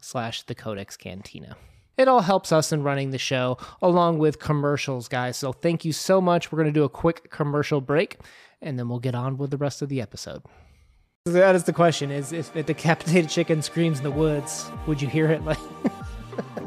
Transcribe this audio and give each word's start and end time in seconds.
slash 0.00 0.42
the 0.42 0.54
codex 0.54 0.96
cantina 0.96 1.56
it 1.96 2.08
all 2.08 2.20
helps 2.20 2.52
us 2.52 2.72
in 2.72 2.82
running 2.82 3.10
the 3.10 3.18
show 3.18 3.56
along 3.80 4.18
with 4.18 4.38
commercials 4.38 5.08
guys 5.08 5.36
so 5.36 5.52
thank 5.52 5.84
you 5.84 5.92
so 5.92 6.20
much 6.20 6.50
we're 6.50 6.56
going 6.56 6.72
to 6.72 6.72
do 6.72 6.84
a 6.84 6.88
quick 6.88 7.30
commercial 7.30 7.80
break 7.80 8.18
and 8.60 8.78
then 8.78 8.88
we'll 8.88 8.98
get 8.98 9.14
on 9.14 9.36
with 9.36 9.50
the 9.50 9.56
rest 9.56 9.82
of 9.82 9.88
the 9.88 10.00
episode 10.00 10.42
that 11.24 11.54
is 11.54 11.64
the 11.64 11.72
question 11.72 12.10
is 12.10 12.32
if 12.32 12.52
the 12.52 12.62
decapitated 12.62 13.28
chicken 13.28 13.60
screams 13.62 13.98
in 13.98 14.04
the 14.04 14.10
woods 14.10 14.70
would 14.86 15.02
you 15.02 15.08
hear 15.08 15.30
it 15.30 15.44
like 15.44 15.58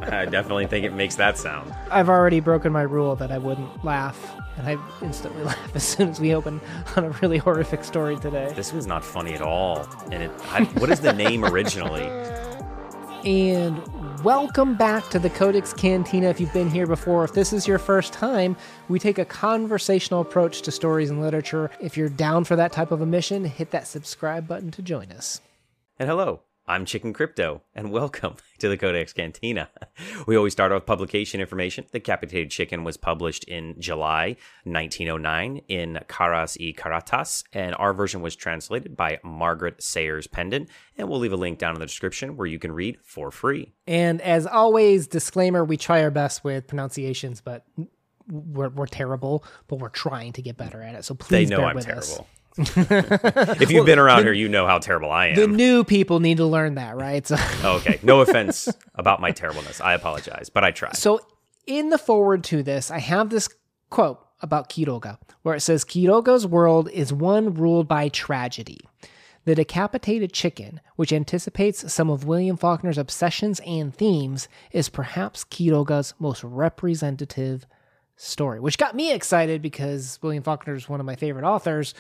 I 0.02 0.26
definitely 0.26 0.68
think 0.68 0.86
it 0.86 0.94
makes 0.94 1.16
that 1.16 1.38
sound. 1.38 1.74
I've 1.92 2.10
already 2.10 2.40
broken 2.40 2.72
my 2.72 2.82
rule 2.82 3.16
that 3.18 3.32
I 3.32 3.38
wouldn't 3.38 3.84
laugh, 3.84 4.18
and 4.58 4.68
I 4.68 4.78
instantly 5.02 5.44
laugh 5.46 5.76
as 5.76 5.84
soon 5.84 6.10
as 6.10 6.20
we 6.20 6.34
open 6.34 6.62
on 6.96 7.06
a 7.06 7.10
really 7.22 7.38
horrific 7.38 7.84
story 7.84 8.18
today. 8.18 8.52
This 8.56 8.74
was 8.74 8.88
not 8.88 9.04
funny 9.04 9.34
at 9.34 9.42
all. 9.42 9.88
And 10.12 10.24
it, 10.24 10.32
I, 10.50 10.64
what 10.80 10.90
is 10.90 11.02
the 11.02 11.14
name 11.14 11.46
originally? 11.46 12.10
And 13.26 14.24
welcome 14.24 14.76
back 14.76 15.10
to 15.10 15.20
the 15.20 15.30
Codex 15.30 15.74
Cantina. 15.74 16.28
If 16.30 16.40
you've 16.40 16.54
been 16.54 16.70
here 16.70 16.88
before, 16.88 17.26
if 17.26 17.34
this 17.34 17.52
is 17.52 17.68
your 17.68 17.78
first 17.78 18.14
time, 18.14 18.56
we 18.88 18.98
take 18.98 19.18
a 19.18 19.26
conversational 19.26 20.22
approach 20.22 20.62
to 20.62 20.72
stories 20.72 21.10
and 21.10 21.20
literature. 21.20 21.70
If 21.82 21.98
you're 21.98 22.08
down 22.08 22.46
for 22.46 22.56
that 22.56 22.72
type 22.72 22.92
of 22.92 23.02
a 23.02 23.06
mission, 23.06 23.44
hit 23.44 23.72
that 23.72 23.88
subscribe 23.88 24.48
button 24.48 24.72
to 24.72 24.82
join 24.82 25.12
us. 25.12 25.42
And 25.98 26.08
hello, 26.08 26.40
I'm 26.70 26.86
Chicken 26.86 27.14
Crypto, 27.14 27.64
and 27.74 27.92
welcome 27.92 28.36
to 28.60 28.70
the 28.70 28.78
Codex 28.78 29.12
Cantina. 29.12 29.70
We 30.28 30.38
always 30.38 30.54
start 30.54 30.72
off 30.72 30.82
with 30.82 30.86
publication 30.86 31.42
information. 31.42 31.86
The 31.92 32.00
Capitated 32.00 32.52
Chicken 32.52 32.84
was 32.84 32.96
published 32.96 33.44
in 33.46 33.74
July 33.80 34.36
1909 34.66 35.62
in 35.68 36.00
Caras 36.08 36.58
y 36.60 36.76
Caretas, 36.78 37.44
and 37.54 37.74
our 37.80 37.92
version 37.92 38.22
was 38.22 38.36
translated 38.36 38.96
by 38.96 39.18
Margaret 39.24 39.82
Sayers 39.82 40.28
Peden. 40.28 40.68
And 40.96 41.10
we'll 41.10 41.18
leave 41.18 41.34
a 41.34 41.38
link 41.38 41.58
down 41.58 41.74
in 41.74 41.80
the 41.80 41.88
description 41.88 42.38
where 42.38 42.46
you 42.46 42.60
can 42.60 42.72
read 42.72 43.00
for 43.04 43.32
free. 43.32 43.74
And 43.88 44.22
as 44.22 44.46
always, 44.46 45.08
disclaimer 45.08 45.66
we 45.66 45.76
try 45.76 46.04
our 46.04 46.12
best 46.12 46.44
with 46.44 46.68
pronunciations, 46.68 47.42
but 47.42 47.66
we're, 48.32 48.70
we're 48.70 48.86
terrible, 48.86 49.44
but 49.68 49.78
we're 49.80 49.90
trying 49.90 50.34
to 50.34 50.44
get 50.44 50.56
better 50.56 50.84
at 50.84 50.94
it. 50.94 51.04
So 51.04 51.16
please 51.16 51.50
they 51.50 51.56
know 51.56 51.62
bear 51.62 51.70
I'm 51.70 51.76
with 51.76 51.86
terrible. 51.86 52.04
us. 52.04 52.22
If 52.60 53.72
you've 53.72 53.86
been 53.86 54.00
around 54.00 54.24
here, 54.24 54.34
you 54.34 54.50
know 54.50 54.66
how 54.68 54.80
terrible 54.80 55.12
I 55.12 55.28
am. 55.28 55.36
The 55.36 55.48
new 55.48 55.84
people 55.84 56.20
need 56.20 56.38
to 56.38 56.46
learn 56.46 56.76
that, 56.76 56.96
right? 56.98 57.26
So, 57.26 57.36
Oh, 57.64 57.78
okay. 57.78 58.00
No 58.04 58.22
offense 58.22 58.70
about 58.96 59.22
my 59.22 59.32
terribleness. 59.32 59.82
I 59.82 59.94
apologize, 59.94 60.50
but 60.50 60.64
I 60.64 60.72
try. 60.72 60.92
so 60.94 61.20
in 61.68 61.90
the 61.90 61.98
forward 61.98 62.44
to 62.46 62.64
this, 62.64 62.90
I 62.92 63.00
have 63.00 63.30
this 63.30 63.50
quote 63.90 64.20
about 64.42 64.70
Quiroga, 64.70 65.18
where 65.44 65.56
it 65.56 65.62
says 65.62 65.84
Quiroga's 65.86 66.48
world 66.48 66.90
is 66.92 67.12
one 67.14 67.54
ruled 67.54 67.88
by 67.88 68.10
tragedy. 68.10 68.80
The 69.46 69.56
decapitated 69.56 70.32
chicken, 70.34 70.80
which 70.96 71.12
anticipates 71.14 71.92
some 71.92 72.10
of 72.10 72.26
William 72.26 72.56
Faulkner's 72.58 72.98
obsessions 72.98 73.60
and 73.66 73.94
themes, 73.94 74.48
is 74.72 74.90
perhaps 74.90 75.44
Quiroga's 75.44 76.14
most 76.20 76.44
representative 76.44 77.66
story, 78.16 78.60
which 78.60 78.78
got 78.78 78.96
me 78.96 79.14
excited 79.14 79.62
because 79.62 80.20
William 80.22 80.44
Faulkner 80.44 80.76
is 80.76 80.90
one 80.90 81.00
of 81.00 81.06
my 81.06 81.16
favorite 81.16 81.46
authors. 81.46 81.94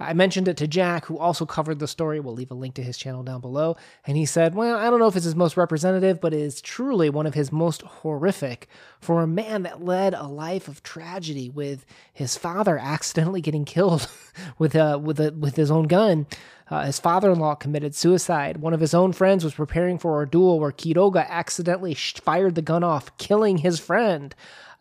I 0.00 0.12
mentioned 0.12 0.46
it 0.46 0.56
to 0.58 0.68
Jack, 0.68 1.06
who 1.06 1.18
also 1.18 1.44
covered 1.44 1.80
the 1.80 1.88
story. 1.88 2.20
We'll 2.20 2.34
leave 2.34 2.52
a 2.52 2.54
link 2.54 2.74
to 2.74 2.82
his 2.84 2.96
channel 2.96 3.24
down 3.24 3.40
below. 3.40 3.76
And 4.06 4.16
he 4.16 4.26
said, 4.26 4.54
Well, 4.54 4.76
I 4.76 4.90
don't 4.90 5.00
know 5.00 5.08
if 5.08 5.16
it's 5.16 5.24
his 5.24 5.34
most 5.34 5.56
representative, 5.56 6.20
but 6.20 6.32
it 6.32 6.40
is 6.40 6.60
truly 6.60 7.10
one 7.10 7.26
of 7.26 7.34
his 7.34 7.50
most 7.50 7.82
horrific 7.82 8.68
for 9.00 9.22
a 9.22 9.26
man 9.26 9.64
that 9.64 9.84
led 9.84 10.14
a 10.14 10.28
life 10.28 10.68
of 10.68 10.84
tragedy 10.84 11.48
with 11.48 11.84
his 12.12 12.36
father 12.36 12.78
accidentally 12.78 13.40
getting 13.40 13.64
killed 13.64 14.08
with, 14.58 14.76
uh, 14.76 15.00
with, 15.02 15.18
a, 15.18 15.32
with 15.32 15.56
his 15.56 15.70
own 15.70 15.88
gun. 15.88 16.26
Uh, 16.70 16.84
his 16.84 17.00
father 17.00 17.32
in 17.32 17.38
law 17.38 17.54
committed 17.54 17.94
suicide. 17.94 18.58
One 18.58 18.74
of 18.74 18.80
his 18.80 18.94
own 18.94 19.12
friends 19.12 19.42
was 19.42 19.54
preparing 19.54 19.98
for 19.98 20.22
a 20.22 20.28
duel 20.28 20.60
where 20.60 20.70
Quiroga 20.70 21.26
accidentally 21.28 21.94
fired 21.94 22.54
the 22.54 22.62
gun 22.62 22.84
off, 22.84 23.16
killing 23.16 23.58
his 23.58 23.80
friend. 23.80 24.34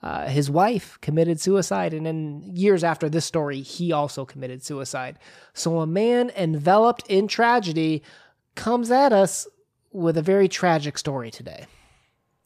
Uh, 0.04 0.28
his 0.28 0.50
wife 0.50 1.00
committed 1.02 1.42
suicide, 1.42 1.94
and 1.94 2.06
then 2.06 2.42
years 2.44 2.84
after 2.84 3.10
this 3.10 3.26
story, 3.26 3.62
he 3.62 3.92
also 3.92 4.26
committed 4.26 4.64
suicide. 4.64 5.18
So 5.54 5.80
a 5.80 5.88
man 5.88 6.32
enveloped 6.36 7.08
in 7.08 7.28
tragedy 7.28 8.04
comes 8.56 8.92
at 8.92 9.12
us 9.12 9.48
with 9.92 10.18
a 10.18 10.22
very 10.22 10.48
tragic 10.48 10.98
story 10.98 11.32
today. 11.32 11.66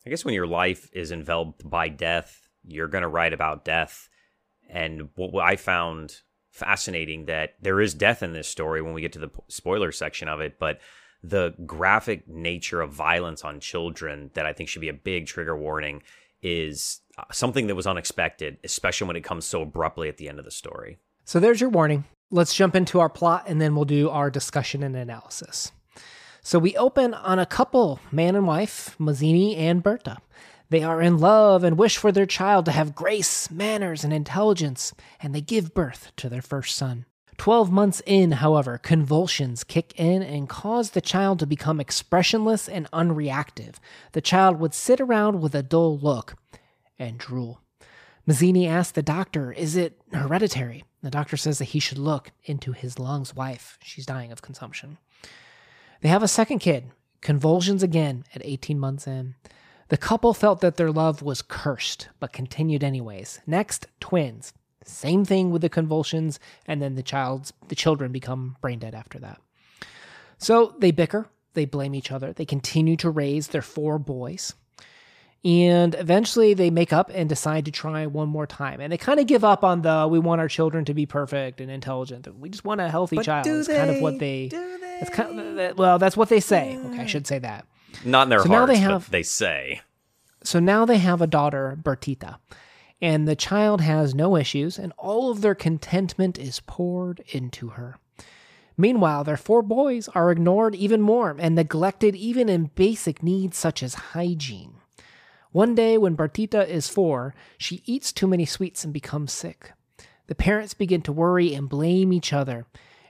I 0.06 0.10
guess 0.10 0.24
when 0.24 0.34
your 0.34 0.48
life 0.48 0.90
is 0.94 1.12
enveloped 1.12 1.70
by 1.70 1.90
death, 1.90 2.48
you're 2.64 2.88
going 2.88 3.04
to 3.04 3.08
write 3.08 3.34
about 3.34 3.66
death. 3.66 4.08
And 4.70 5.10
what 5.16 5.44
I 5.44 5.58
found 5.58 6.22
fascinating 6.50 7.26
that 7.26 7.56
there 7.62 7.82
is 7.82 7.94
death 7.94 8.24
in 8.24 8.34
this 8.34 8.48
story 8.48 8.82
when 8.82 8.94
we 8.94 9.02
get 9.02 9.14
to 9.14 9.20
the 9.20 9.30
spoiler 9.48 9.92
section 9.92 10.28
of 10.28 10.40
it, 10.40 10.58
but 10.58 10.80
the 11.24 11.54
graphic 11.66 12.28
nature 12.28 12.82
of 12.82 12.92
violence 12.92 13.44
on 13.44 13.60
children 13.60 14.32
that 14.34 14.46
I 14.46 14.54
think 14.54 14.70
should 14.70 14.82
be 14.82 14.90
a 14.90 14.94
big 14.94 15.28
trigger 15.28 15.56
warning 15.56 16.02
is 16.42 17.02
uh, 17.18 17.24
something 17.32 17.68
that 17.68 17.76
was 17.76 17.88
unexpected, 17.88 18.58
especially 18.64 19.08
when 19.08 19.16
it 19.16 19.24
comes 19.24 19.46
so 19.46 19.62
abruptly 19.62 20.10
at 20.10 20.18
the 20.18 20.30
end 20.30 20.40
of 20.40 20.46
the 20.46 20.52
story. 20.52 20.98
So 21.26 21.40
there's 21.40 21.62
your 21.62 21.70
warning. 21.70 22.06
Let's 22.30 22.56
jump 22.56 22.76
into 22.76 23.00
our 23.00 23.10
plot 23.10 23.46
and 23.48 23.62
then 23.62 23.76
we'll 23.76 23.86
do 23.86 24.10
our 24.10 24.30
discussion 24.30 24.84
and 24.84 24.96
analysis. 24.96 25.72
So 26.42 26.58
we 26.58 26.76
open 26.76 27.14
on 27.14 27.38
a 27.38 27.46
couple, 27.46 28.00
man 28.12 28.36
and 28.36 28.48
wife, 28.48 28.96
Mazzini 28.98 29.56
and 29.58 29.84
Berta. 29.84 30.18
They 30.70 30.84
are 30.84 31.02
in 31.02 31.18
love 31.18 31.64
and 31.64 31.78
wish 31.78 31.98
for 31.98 32.12
their 32.12 32.26
child 32.26 32.66
to 32.66 32.72
have 32.72 32.96
grace, 32.96 33.52
manners, 33.52 34.04
and 34.06 34.14
intelligence, 34.14 34.94
and 35.20 35.36
they 35.36 35.42
give 35.42 35.74
birth 35.74 36.14
to 36.16 36.30
their 36.30 36.42
first 36.42 36.78
son. 36.78 37.06
Twelve 37.42 37.72
months 37.72 38.04
in, 38.06 38.34
however, 38.34 38.78
convulsions 38.78 39.64
kick 39.64 40.00
in 40.00 40.22
and 40.22 40.48
cause 40.48 40.92
the 40.92 41.02
child 41.02 41.40
to 41.40 41.48
become 41.48 41.80
expressionless 41.80 42.70
and 42.70 42.88
unreactive. 42.92 43.78
The 44.12 44.22
child 44.22 44.60
would 44.60 44.76
sit 44.76 45.02
around 45.02 45.42
with 45.42 45.56
a 45.56 45.64
dull 45.64 45.98
look 45.98 46.36
and 47.00 47.18
drool. 47.18 47.60
Mazzini 48.28 48.68
asks 48.68 48.92
the 48.92 49.02
doctor, 49.02 49.52
Is 49.52 49.76
it 49.76 50.00
hereditary? 50.14 50.84
The 51.02 51.10
doctor 51.10 51.36
says 51.36 51.58
that 51.58 51.70
he 51.74 51.80
should 51.80 51.98
look 51.98 52.30
into 52.44 52.74
his 52.74 53.00
lungs' 53.00 53.36
wife. 53.36 53.80
She's 53.82 54.06
dying 54.06 54.32
of 54.32 54.44
consumption. 54.44 55.00
They 56.02 56.10
have 56.10 56.22
a 56.22 56.28
second 56.28 56.60
kid, 56.60 56.92
convulsions 57.22 57.82
again 57.82 58.24
at 58.36 58.46
18 58.46 58.78
months 58.78 59.08
in. 59.08 59.34
The 59.88 59.98
couple 59.98 60.36
felt 60.36 60.62
that 60.62 60.78
their 60.78 60.92
love 60.92 61.24
was 61.24 61.42
cursed, 61.42 62.08
but 62.20 62.34
continued 62.34 62.84
anyways. 62.84 63.40
Next, 63.48 63.88
twins. 64.00 64.54
Same 64.86 65.26
thing 65.26 65.52
with 65.52 65.62
the 65.62 65.70
convulsions, 65.70 66.40
and 66.68 66.82
then 66.82 66.96
the 66.96 67.04
child's 67.04 67.54
the 67.68 67.76
children 67.76 68.12
become 68.12 68.58
brain 68.62 68.80
dead 68.80 68.96
after 68.96 69.20
that. 69.20 69.40
So 70.38 70.76
they 70.80 70.92
bicker, 70.92 71.28
they 71.54 71.66
blame 71.66 71.94
each 71.94 72.12
other, 72.12 72.34
they 72.34 72.46
continue 72.46 72.96
to 72.98 73.10
raise 73.10 73.48
their 73.50 73.62
four 73.62 74.00
boys. 74.00 74.54
And 75.44 75.96
eventually 75.96 76.54
they 76.54 76.70
make 76.70 76.94
up 76.94 77.10
and 77.14 77.28
decide 77.28 77.66
to 77.66 77.72
try 77.72 78.06
one 78.06 78.30
more 78.30 78.46
time. 78.46 78.80
And 78.80 78.94
they 78.94 78.98
kind 78.98 79.20
of 79.20 79.26
give 79.26 79.44
up 79.44 79.64
on 79.64 79.82
the 79.82 80.08
we 80.10 80.20
want 80.20 80.40
our 80.40 80.48
children 80.48 80.86
to 80.86 80.94
be 80.94 81.08
perfect 81.08 81.60
and 81.62 81.72
intelligent. 81.72 82.28
We 82.40 82.50
just 82.50 82.64
want 82.64 82.80
a 82.80 82.90
healthy 82.90 83.16
But 83.16 83.26
child. 83.26 83.44
do 83.46 83.60
It's 83.60 83.68
kind 83.68 83.90
of 83.90 84.02
what 84.02 84.20
they? 84.20 84.50
they 84.50 84.58
Do 84.58 84.78
it's 85.02 85.10
kind 85.10 85.40
of, 85.60 85.78
well, 85.80 85.98
that's 85.98 86.16
what 86.16 86.30
they 86.30 86.40
say. 86.40 86.78
Okay, 86.78 86.98
I 87.00 87.02
hmm. 87.02 87.08
should 87.08 87.26
say 87.26 87.40
that. 87.40 87.66
Not 88.06 88.24
in 88.24 88.30
their 88.30 88.40
So 88.44 88.50
now 88.50 88.58
hearts, 88.66 88.74
they 88.74 88.86
but 88.86 88.92
have- 88.92 89.10
they 89.10 89.24
say. 89.24 89.82
So 90.44 90.60
now 90.60 90.86
they 90.86 90.98
have 90.98 91.22
a 91.22 91.28
daughter, 91.28 91.78
Bertita, 91.82 92.38
and 93.02 93.28
the 93.28 93.36
child 93.36 93.82
has 93.82 94.14
no 94.14 94.38
issues, 94.38 94.78
and 94.78 94.94
all 94.98 95.32
of 95.32 95.42
their 95.42 95.56
contentment 95.56 96.38
is 96.38 96.62
poured 96.62 97.24
into 97.30 97.70
her. 97.70 97.98
Meanwhile, 98.78 99.24
their 99.24 99.38
four 99.38 99.62
boys 99.62 100.08
are 100.10 100.32
ignored 100.32 100.76
even 100.76 101.02
more 101.02 101.36
and 101.38 101.56
neglected 101.56 102.16
even 102.16 102.48
in 102.48 102.72
basic 102.76 103.24
needs 103.24 103.58
such 103.58 103.82
as 103.82 103.96
hygiene. 103.96 104.76
One 105.52 105.76
day, 105.76 105.98
when 105.98 106.16
Bertita 106.16 106.68
is 106.68 106.88
four, 106.88 107.36
she 107.58 107.84
eats 107.86 108.14
too 108.14 108.28
many 108.28 108.46
sweets 108.46 108.84
and 108.84 108.94
becomes 108.94 109.34
sick. 109.34 109.74
The 110.28 110.36
parents 110.36 110.74
begin 110.74 111.02
to 111.04 111.12
worry 111.12 111.54
and 111.54 111.68
blame 111.68 112.14
each 112.14 112.32
other, 112.32 112.66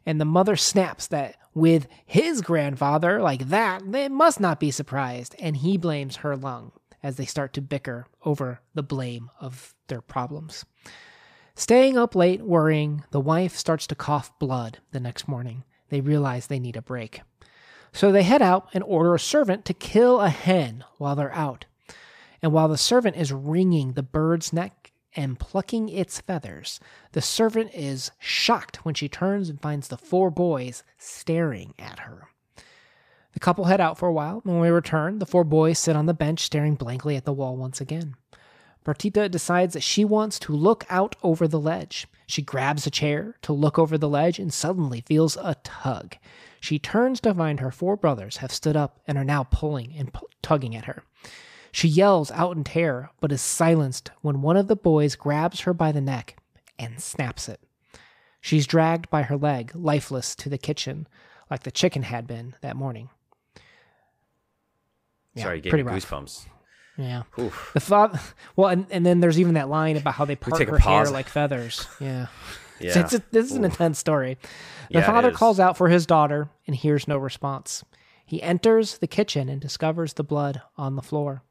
and 0.05 0.19
the 0.19 0.25
mother 0.25 0.55
snaps 0.55 1.05
that 1.07 1.35
with 1.53 1.87
his 2.05 2.41
grandfather 2.41 3.21
like 3.21 3.49
that, 3.49 3.91
they 3.91 4.07
must 4.09 4.39
not 4.39 4.59
be 4.59 4.71
surprised, 4.71 5.35
and 5.37 5.57
he 5.57 5.77
blames 5.77 6.17
her 6.17 6.35
lung 6.35 6.71
as 7.03 7.15
they 7.15 7.25
start 7.25 7.53
to 7.53 7.61
bicker 7.61 8.07
over 8.23 8.61
the 8.73 8.83
blame 8.83 9.29
of 9.39 9.73
their 9.87 10.01
problems. 10.01 10.65
Staying 11.55 11.97
up 11.97 12.15
late, 12.15 12.41
worrying, 12.41 13.03
the 13.11 13.19
wife 13.19 13.55
starts 13.55 13.85
to 13.87 13.95
cough 13.95 14.37
blood 14.39 14.79
the 14.91 14.99
next 14.99 15.27
morning. 15.27 15.63
They 15.89 16.01
realize 16.01 16.47
they 16.47 16.59
need 16.59 16.77
a 16.77 16.81
break. 16.81 17.21
So 17.91 18.11
they 18.11 18.23
head 18.23 18.41
out 18.41 18.69
and 18.73 18.83
order 18.85 19.13
a 19.13 19.19
servant 19.19 19.65
to 19.65 19.73
kill 19.73 20.21
a 20.21 20.29
hen 20.29 20.85
while 20.97 21.15
they're 21.15 21.33
out. 21.33 21.65
And 22.41 22.53
while 22.53 22.67
the 22.67 22.77
servant 22.77 23.17
is 23.17 23.33
wringing 23.33 23.93
the 23.93 24.03
bird's 24.03 24.53
neck 24.53 24.91
and 25.13 25.37
plucking 25.37 25.89
its 25.89 26.21
feathers, 26.21 26.79
the 27.11 27.21
servant 27.21 27.71
is 27.73 28.11
shocked 28.17 28.85
when 28.85 28.95
she 28.95 29.09
turns 29.09 29.49
and 29.49 29.61
finds 29.61 29.89
the 29.89 29.97
four 29.97 30.31
boys 30.31 30.83
staring 30.97 31.73
at 31.77 31.99
her. 31.99 32.29
The 33.33 33.39
couple 33.39 33.65
head 33.65 33.81
out 33.81 33.97
for 33.97 34.07
a 34.07 34.13
while, 34.13 34.41
and 34.43 34.53
when 34.53 34.61
we 34.61 34.69
return, 34.69 35.19
the 35.19 35.25
four 35.25 35.43
boys 35.43 35.79
sit 35.79 35.95
on 35.95 36.05
the 36.05 36.13
bench 36.13 36.41
staring 36.41 36.75
blankly 36.75 37.15
at 37.15 37.25
the 37.25 37.33
wall 37.33 37.55
once 37.55 37.79
again. 37.79 38.15
Bertita 38.83 39.29
decides 39.29 39.73
that 39.73 39.83
she 39.83 40.03
wants 40.03 40.39
to 40.39 40.53
look 40.53 40.85
out 40.89 41.15
over 41.21 41.47
the 41.47 41.59
ledge. 41.59 42.07
She 42.25 42.41
grabs 42.41 42.87
a 42.87 42.91
chair 42.91 43.35
to 43.43 43.53
look 43.53 43.77
over 43.77 43.97
the 43.97 44.09
ledge 44.09 44.39
and 44.39 44.53
suddenly 44.53 45.01
feels 45.01 45.37
a 45.37 45.55
tug. 45.63 46.15
She 46.59 46.79
turns 46.79 47.19
to 47.21 47.33
find 47.33 47.59
her 47.59 47.71
four 47.71 47.95
brothers 47.95 48.37
have 48.37 48.51
stood 48.51 48.75
up 48.75 48.99
and 49.07 49.17
are 49.17 49.23
now 49.23 49.43
pulling 49.43 49.93
and 49.95 50.11
pu- 50.11 50.27
tugging 50.41 50.75
at 50.75 50.85
her. 50.85 51.03
She 51.71 51.87
yells 51.87 52.31
out 52.31 52.57
in 52.57 52.63
terror, 52.63 53.11
but 53.19 53.31
is 53.31 53.41
silenced 53.41 54.11
when 54.21 54.41
one 54.41 54.57
of 54.57 54.67
the 54.67 54.75
boys 54.75 55.15
grabs 55.15 55.61
her 55.61 55.73
by 55.73 55.91
the 55.91 56.01
neck 56.01 56.35
and 56.77 56.99
snaps 56.99 57.47
it. 57.47 57.61
She's 58.41 58.67
dragged 58.67 59.09
by 59.09 59.23
her 59.23 59.37
leg, 59.37 59.71
lifeless, 59.75 60.35
to 60.37 60.49
the 60.49 60.57
kitchen, 60.57 61.07
like 61.49 61.63
the 61.63 61.71
chicken 61.71 62.03
had 62.03 62.27
been 62.27 62.55
that 62.61 62.75
morning. 62.75 63.09
Yeah, 65.35 65.43
Sorry, 65.43 65.61
gave 65.61 65.69
pretty 65.71 65.83
me 65.83 65.91
rough. 65.91 66.09
goosebumps. 66.09 66.45
Yeah. 66.97 67.23
Oof. 67.39 67.71
The 67.73 67.79
thought. 67.79 68.19
well, 68.55 68.67
and, 68.69 68.85
and 68.91 69.05
then 69.05 69.21
there's 69.21 69.39
even 69.39 69.53
that 69.55 69.69
line 69.69 69.97
about 69.97 70.13
how 70.15 70.25
they 70.25 70.35
part 70.35 70.67
her 70.67 70.77
hair 70.77 71.05
like 71.09 71.27
feathers. 71.27 71.87
Yeah. 71.99 72.27
Yeah. 72.79 72.93
So 72.93 72.99
it's 73.01 73.13
a, 73.13 73.23
this 73.29 73.45
is 73.45 73.51
an 73.51 73.63
Oof. 73.63 73.73
intense 73.73 73.99
story. 73.99 74.39
The 74.89 75.01
Yeah, 75.01 75.05
father 75.05 75.31
calls 75.31 75.59
out 75.59 75.77
for 75.77 75.87
his 75.87 76.07
daughter 76.07 76.49
and 76.65 76.75
hears 76.75 77.07
no 77.07 77.15
response. 77.19 77.83
He 78.25 78.41
enters 78.41 78.97
the 78.97 79.05
kitchen 79.05 79.49
and 79.49 79.61
discovers 79.61 80.13
the 80.13 80.23
blood 80.23 80.63
on 80.77 80.95
the 80.95 81.03
floor. 81.03 81.43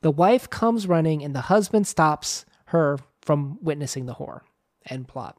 The 0.00 0.10
wife 0.10 0.50
comes 0.50 0.88
running 0.88 1.22
and 1.22 1.36
the 1.36 1.42
husband 1.42 1.86
stops 1.86 2.44
her 2.64 2.98
from 3.20 3.58
witnessing 3.62 4.06
the 4.06 4.14
horror. 4.14 4.42
End 4.90 5.06
plot. 5.06 5.36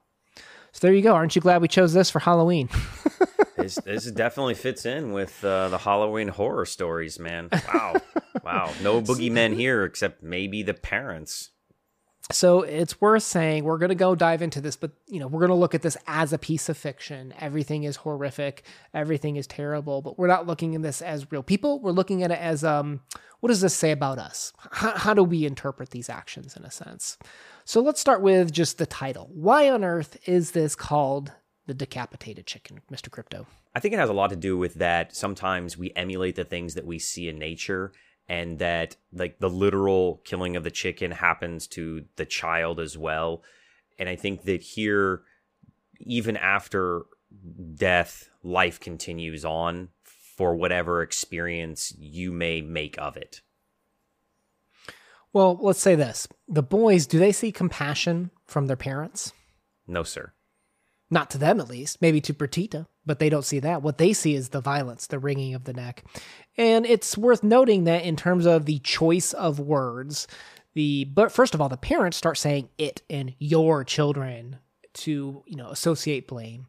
So 0.72 0.88
there 0.88 0.94
you 0.94 1.02
go. 1.02 1.14
Aren't 1.14 1.36
you 1.36 1.42
glad 1.42 1.62
we 1.62 1.68
chose 1.68 1.92
this 1.92 2.10
for 2.10 2.20
Halloween? 2.20 2.70
this, 3.64 3.76
this 3.76 4.12
definitely 4.12 4.56
fits 4.56 4.86
in 4.86 5.14
with 5.14 5.44
uh, 5.44 5.70
the 5.70 5.78
Halloween 5.78 6.28
horror 6.28 6.66
stories, 6.66 7.20
man. 7.20 7.50
Wow. 7.74 7.96
wow. 8.44 8.72
No 8.82 9.02
boogeymen 9.02 9.56
here 9.56 9.84
except 9.86 10.22
maybe 10.22 10.64
the 10.64 10.74
parents. 10.74 11.52
So 12.32 12.62
it's 12.62 13.02
worth 13.02 13.24
saying 13.24 13.64
we're 13.64 13.78
going 13.78 13.90
to 13.90 13.96
go 13.96 14.16
dive 14.16 14.42
into 14.42 14.62
this, 14.62 14.78
but 14.78 14.92
you 15.08 15.20
know 15.20 15.28
we're 15.28 15.42
going 15.42 15.50
to 15.50 15.56
look 15.56 15.76
at 15.76 15.82
this 15.82 15.98
as 16.08 16.32
a 16.32 16.38
piece 16.38 16.70
of 16.70 16.78
fiction. 16.78 17.34
Everything 17.40 17.84
is 17.84 17.98
horrific, 17.98 18.64
everything 18.94 19.36
is 19.36 19.46
terrible, 19.46 20.02
but 20.02 20.18
we're 20.18 20.28
not 20.28 20.48
looking 20.48 20.74
at 20.74 20.82
this 20.82 21.02
as 21.02 21.30
real 21.32 21.44
people. 21.44 21.82
We're 21.82 21.92
looking 21.92 22.24
at 22.24 22.32
it 22.32 22.40
as 22.40 22.64
um, 22.64 23.02
what 23.42 23.50
does 23.50 23.60
this 23.60 23.76
say 23.76 23.92
about 23.92 24.20
us? 24.20 24.54
How, 24.72 24.92
how 24.92 25.14
do 25.14 25.24
we 25.24 25.46
interpret 25.46 25.90
these 25.90 26.10
actions 26.10 26.56
in 26.56 26.64
a 26.64 26.72
sense? 26.72 27.18
So 27.66 27.82
let's 27.82 28.00
start 28.00 28.22
with 28.22 28.54
just 28.54 28.78
the 28.78 28.86
title. 28.86 29.30
Why 29.34 29.70
on 29.70 29.84
earth 29.84 30.18
is 30.26 30.52
this 30.52 30.76
called 30.76 31.34
the 31.66 31.74
decapitated 31.74 32.46
chicken, 32.46 32.82
Mister 32.90 33.10
Crypto? 33.10 33.48
I 33.76 33.80
think 33.80 33.94
it 33.94 34.00
has 34.00 34.10
a 34.10 34.14
lot 34.14 34.30
to 34.30 34.36
do 34.36 34.58
with 34.58 34.76
that 34.76 35.16
sometimes 35.16 35.78
we 35.78 35.92
emulate 35.96 36.36
the 36.36 36.44
things 36.44 36.74
that 36.74 36.86
we 36.86 37.00
see 37.00 37.28
in 37.28 37.40
nature 37.40 37.92
and 38.28 38.60
that 38.60 38.96
like 39.12 39.40
the 39.40 39.50
literal 39.50 40.22
killing 40.26 40.56
of 40.56 40.64
the 40.64 40.72
chicken 40.72 41.12
happens 41.12 41.68
to 41.68 42.06
the 42.16 42.26
child 42.26 42.80
as 42.80 42.98
well. 42.98 43.44
And 44.00 44.10
I 44.10 44.16
think 44.16 44.44
that 44.44 44.62
here 44.62 45.24
even 46.00 46.38
after 46.38 47.04
death 47.76 48.30
life 48.44 48.80
continues 48.80 49.44
on 49.46 49.90
for 50.04 50.56
whatever 50.56 51.02
experience 51.02 51.94
you 51.98 52.32
may 52.32 52.62
make 52.62 52.98
of 52.98 53.18
it. 53.18 53.42
Well, 55.32 55.58
let's 55.62 55.80
say 55.80 55.96
this: 55.96 56.28
the 56.48 56.64
boys 56.64 57.08
do 57.08 57.20
they 57.20 57.32
see 57.32 57.52
compassion 57.52 58.32
from 58.46 58.68
their 58.68 58.76
parents? 58.76 59.34
No 59.88 60.04
sir. 60.04 60.34
Not 61.14 61.30
to 61.30 61.38
them, 61.38 61.60
at 61.60 61.70
least. 61.70 62.02
Maybe 62.02 62.20
to 62.22 62.34
Bertita, 62.34 62.88
but 63.06 63.20
they 63.20 63.30
don't 63.30 63.46
see 63.46 63.60
that. 63.60 63.84
What 63.84 64.00
they 64.00 64.14
see 64.14 64.34
is 64.34 64.50
the 64.50 64.60
violence, 64.60 65.06
the 65.06 65.20
wringing 65.20 65.54
of 65.54 65.66
the 65.66 65.74
neck. 65.74 66.04
And 66.58 66.88
it's 66.88 67.16
worth 67.16 67.44
noting 67.44 67.84
that 67.84 68.04
in 68.04 68.16
terms 68.16 68.48
of 68.48 68.66
the 68.66 68.80
choice 68.80 69.32
of 69.32 69.60
words, 69.60 70.28
the 70.74 71.06
but 71.06 71.32
first 71.32 71.54
of 71.54 71.62
all, 71.62 71.70
the 71.70 71.78
parents 71.78 72.18
start 72.18 72.40
saying 72.40 72.70
it 72.80 73.04
and 73.12 73.36
your 73.38 73.84
children 73.84 74.58
to 74.94 75.44
you 75.46 75.56
know 75.56 75.70
associate 75.70 76.28
blame, 76.28 76.66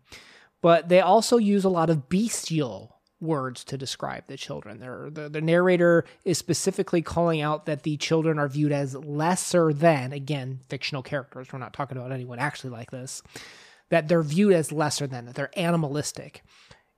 but 0.60 0.90
they 0.90 1.00
also 1.00 1.38
use 1.38 1.64
a 1.64 1.70
lot 1.70 1.88
of 1.88 2.10
bestial 2.10 2.96
words 3.22 3.64
to 3.64 3.78
describe 3.78 4.26
the 4.26 4.36
children. 4.36 4.78
The 5.14 5.30
the 5.30 5.40
narrator 5.40 6.04
is 6.26 6.36
specifically 6.36 7.00
calling 7.00 7.40
out 7.40 7.64
that 7.64 7.82
the 7.82 7.96
children 7.96 8.38
are 8.38 8.48
viewed 8.48 8.72
as 8.72 8.94
lesser 8.94 9.72
than 9.72 10.12
again 10.12 10.60
fictional 10.68 11.02
characters. 11.02 11.50
We're 11.50 11.60
not 11.60 11.72
talking 11.72 11.96
about 11.96 12.12
anyone 12.12 12.38
actually 12.38 12.70
like 12.70 12.90
this 12.90 13.22
that 13.94 14.08
they're 14.08 14.24
viewed 14.24 14.54
as 14.54 14.72
lesser 14.72 15.06
than, 15.06 15.26
that 15.26 15.36
they're 15.36 15.56
animalistic. 15.56 16.42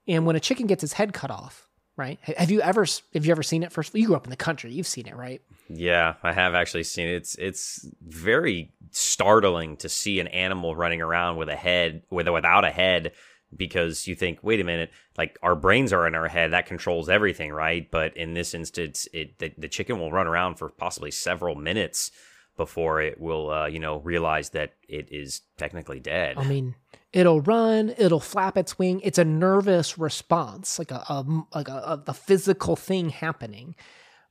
And 0.08 0.24
when 0.24 0.34
a 0.34 0.40
chicken 0.40 0.66
gets 0.66 0.82
its 0.82 0.94
head 0.94 1.12
cut 1.12 1.30
off, 1.30 1.68
right? 1.94 2.18
Have 2.38 2.50
you 2.50 2.62
ever 2.62 2.86
have 3.12 3.26
you 3.26 3.32
ever 3.32 3.42
seen 3.42 3.62
it? 3.62 3.70
First, 3.70 3.94
you 3.94 4.06
grew 4.06 4.16
up 4.16 4.24
in 4.24 4.30
the 4.30 4.36
country, 4.36 4.72
you've 4.72 4.86
seen 4.86 5.06
it, 5.06 5.14
right? 5.14 5.42
Yeah, 5.68 6.14
I 6.22 6.32
have 6.32 6.54
actually 6.54 6.84
seen 6.84 7.08
it. 7.08 7.16
It's 7.16 7.34
it's 7.34 7.86
very 8.00 8.72
startling 8.92 9.76
to 9.78 9.90
see 9.90 10.20
an 10.20 10.28
animal 10.28 10.74
running 10.74 11.02
around 11.02 11.36
with 11.36 11.50
a 11.50 11.56
head 11.56 12.02
with 12.08 12.30
without 12.30 12.64
a 12.64 12.70
head 12.70 13.12
because 13.54 14.06
you 14.06 14.14
think, 14.14 14.38
wait 14.42 14.58
a 14.58 14.64
minute, 14.64 14.90
like 15.18 15.38
our 15.42 15.54
brains 15.54 15.92
are 15.92 16.06
in 16.06 16.14
our 16.14 16.28
head 16.28 16.52
that 16.52 16.64
controls 16.64 17.10
everything, 17.10 17.52
right? 17.52 17.90
But 17.90 18.16
in 18.16 18.32
this 18.32 18.54
instance, 18.54 19.06
it 19.12 19.38
the, 19.38 19.52
the 19.58 19.68
chicken 19.68 19.98
will 19.98 20.12
run 20.12 20.26
around 20.26 20.54
for 20.54 20.70
possibly 20.70 21.10
several 21.10 21.56
minutes 21.56 22.10
before 22.56 23.00
it 23.00 23.20
will 23.20 23.50
uh, 23.50 23.66
you 23.66 23.78
know 23.78 23.98
realize 23.98 24.50
that 24.50 24.74
it 24.88 25.08
is 25.10 25.42
technically 25.56 26.00
dead. 26.00 26.36
I 26.38 26.44
mean, 26.44 26.74
it'll 27.12 27.40
run, 27.40 27.94
it'll 27.98 28.20
flap 28.20 28.56
its 28.56 28.78
wing. 28.78 29.00
It's 29.02 29.18
a 29.18 29.24
nervous 29.24 29.98
response, 29.98 30.78
like 30.78 30.90
a, 30.90 31.04
a 31.08 31.24
like 31.54 31.68
a, 31.68 32.02
a 32.06 32.14
physical 32.14 32.76
thing 32.76 33.10
happening 33.10 33.74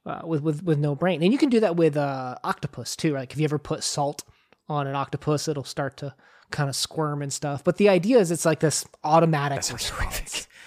uh, 0.06 0.22
with 0.24 0.42
with 0.42 0.64
with 0.64 0.78
no 0.78 0.96
brain. 0.96 1.24
And 1.24 1.32
you 1.32 1.38
can 1.38 1.50
do 1.50 1.60
that 1.62 1.76
with 1.76 1.98
uh, 1.98 2.36
octopus 2.44 2.96
too. 2.96 3.14
Like 3.14 3.34
if 3.34 3.40
you 3.40 3.46
ever 3.46 3.60
put 3.60 3.84
salt 3.84 4.24
on 4.68 4.88
an 4.88 4.96
octopus, 4.96 5.48
it'll 5.48 5.64
start 5.64 5.98
to 5.98 6.14
kind 6.52 6.70
of 6.70 6.76
squirm 6.76 7.22
and 7.22 7.32
stuff. 7.34 7.64
But 7.64 7.78
the 7.78 7.90
idea 7.90 8.20
is 8.20 8.32
it's 8.32 8.46
like 8.46 8.60
this 8.60 8.86
automatic 9.04 9.58
response. 9.72 10.48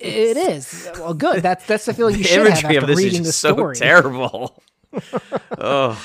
It 0.00 0.36
is 0.36 0.88
well, 0.94 1.12
good. 1.12 1.42
That's 1.42 1.66
that's 1.66 1.86
the 1.86 1.92
feeling 1.92 2.14
you 2.14 2.22
the 2.22 2.28
should 2.28 2.46
have 2.46 2.62
imagery 2.62 2.76
after 2.76 2.78
of 2.78 2.86
this 2.86 2.98
is 3.00 3.04
reading 3.04 3.22
the 3.22 3.28
just 3.30 3.40
so 3.40 3.54
story. 3.54 3.74
terrible. 3.74 4.62
oh 5.58 6.00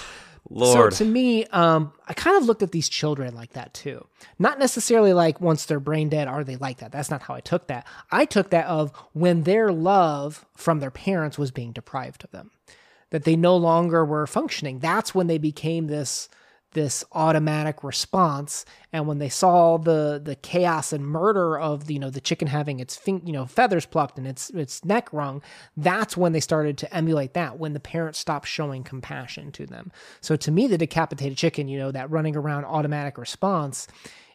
Lord. 0.49 0.93
So 0.93 1.03
to 1.03 1.09
me, 1.09 1.45
um, 1.47 1.93
I 2.07 2.13
kind 2.13 2.37
of 2.37 2.45
looked 2.45 2.63
at 2.63 2.71
these 2.71 2.89
children 2.89 3.35
like 3.35 3.53
that 3.53 3.73
too. 3.73 4.07
Not 4.39 4.59
necessarily 4.59 5.13
like 5.13 5.41
once 5.41 5.65
they're 5.65 5.79
brain 5.79 6.09
dead, 6.09 6.27
are 6.27 6.43
they 6.43 6.55
like 6.55 6.77
that? 6.77 6.91
That's 6.91 7.09
not 7.11 7.23
how 7.23 7.33
I 7.33 7.41
took 7.41 7.67
that. 7.67 7.85
I 8.11 8.25
took 8.25 8.49
that 8.51 8.65
of 8.67 8.91
when 9.13 9.43
their 9.43 9.71
love 9.71 10.45
from 10.55 10.79
their 10.79 10.91
parents 10.91 11.37
was 11.37 11.51
being 11.51 11.71
deprived 11.71 12.23
of 12.23 12.31
them, 12.31 12.51
that 13.09 13.23
they 13.23 13.35
no 13.35 13.55
longer 13.55 14.05
were 14.05 14.27
functioning. 14.27 14.79
That's 14.79 15.13
when 15.13 15.27
they 15.27 15.37
became 15.37 15.87
this 15.87 16.29
this 16.77 17.03
automatic 17.13 17.83
response 17.83 18.63
and 18.93 19.07
when 19.07 19.17
they 19.17 19.29
saw 19.29 19.77
the 19.77 20.21
the 20.23 20.35
chaos 20.35 20.93
and 20.93 21.03
murder 21.03 21.57
of 21.57 21.87
the, 21.87 21.95
you 21.95 21.99
know 21.99 22.11
the 22.11 22.21
chicken 22.21 22.47
having 22.47 22.79
its 22.79 22.95
fin- 22.95 23.25
you 23.25 23.33
know 23.33 23.47
feathers 23.47 23.87
plucked 23.87 24.19
and 24.19 24.27
its 24.27 24.51
its 24.51 24.85
neck 24.85 25.11
wrung 25.11 25.41
that's 25.75 26.15
when 26.15 26.33
they 26.33 26.39
started 26.39 26.77
to 26.77 26.95
emulate 26.95 27.33
that 27.33 27.57
when 27.57 27.73
the 27.73 27.79
parents 27.79 28.19
stopped 28.19 28.47
showing 28.47 28.83
compassion 28.83 29.51
to 29.51 29.65
them 29.65 29.91
so 30.21 30.35
to 30.35 30.51
me 30.51 30.67
the 30.67 30.77
decapitated 30.77 31.35
chicken 31.35 31.67
you 31.67 31.79
know 31.79 31.91
that 31.91 32.11
running 32.11 32.37
around 32.37 32.63
automatic 32.63 33.17
response 33.17 33.87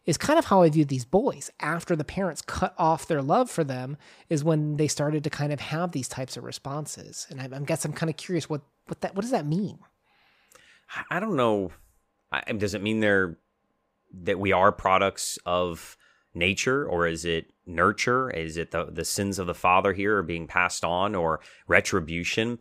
is 0.05 0.19
kind 0.19 0.37
of 0.37 0.47
how 0.47 0.63
I 0.63 0.69
view 0.69 0.85
these 0.85 1.05
boys. 1.05 1.49
After 1.61 1.95
the 1.95 2.03
parents 2.03 2.43
cut 2.43 2.75
off 2.77 3.07
their 3.07 3.23
love 3.23 3.49
for 3.49 3.63
them, 3.63 3.97
is 4.29 4.43
when 4.43 4.77
they 4.77 4.89
started 4.89 5.23
to 5.23 5.31
kind 5.31 5.53
of 5.53 5.61
have 5.61 5.93
these 5.93 6.09
types 6.09 6.37
of 6.37 6.43
responses. 6.43 7.29
And 7.31 7.41
I, 7.41 7.45
I 7.57 7.61
guess 7.61 7.85
I'm 7.85 7.93
kind 7.93 8.11
of 8.11 8.17
curious 8.17 8.51
what 8.51 8.63
what 8.87 9.01
that 9.03 9.15
what 9.15 9.23
does 9.23 9.31
that 9.31 9.47
mean? 9.47 9.79
I 11.09 11.21
don't 11.21 11.37
know. 11.37 11.71
I, 12.33 12.53
does 12.53 12.75
it 12.75 12.83
mean 12.83 13.01
they're 13.01 13.39
that 14.23 14.39
we 14.39 14.53
are 14.53 14.73
products 14.73 15.39
of 15.47 15.97
nature, 16.35 16.87
or 16.87 17.07
is 17.07 17.25
it 17.25 17.53
nurture? 17.67 18.31
Is 18.31 18.57
it 18.57 18.71
the 18.71 18.87
the 18.87 19.05
sins 19.05 19.39
of 19.39 19.47
the 19.47 19.55
father 19.55 19.93
here 19.93 20.19
are 20.19 20.23
being 20.23 20.47
passed 20.47 20.85
on, 20.85 21.15
or 21.15 21.41
retribution? 21.67 22.59